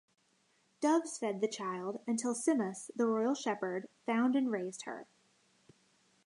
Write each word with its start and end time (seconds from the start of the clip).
Doves 0.79 1.19
fed 1.19 1.41
the 1.41 1.47
child 1.47 2.01
until 2.07 2.33
Simmas, 2.33 2.89
the 2.95 3.05
royal 3.05 3.35
shepherd, 3.35 3.87
found 4.07 4.35
and 4.35 4.49
raised 4.49 4.85
her. 4.85 5.05